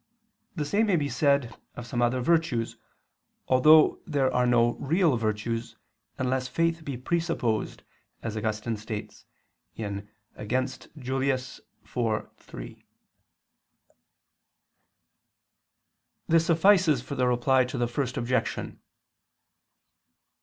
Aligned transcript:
The 0.55 0.65
same 0.65 0.87
may 0.87 0.95
be 0.95 1.09
said 1.09 1.55
of 1.75 1.85
some 1.85 2.01
other 2.01 2.21
virtues, 2.21 2.75
although 3.47 3.99
there 4.07 4.33
are 4.33 4.47
no 4.47 4.71
real 4.79 5.15
virtues, 5.15 5.75
unless 6.17 6.47
faith 6.47 6.83
be 6.83 6.97
presupposed, 6.97 7.83
as 8.23 8.35
Augustine 8.35 8.77
states 8.77 9.25
(Contra 9.77 10.07
Julian. 10.97 11.37
iv, 11.37 12.31
3). 12.35 12.83
This 16.27 16.47
suffices 16.47 17.03
for 17.03 17.13
the 17.13 17.27
Reply 17.27 17.63
to 17.65 17.77
the 17.77 17.87
First 17.87 18.17
Objection. 18.17 18.79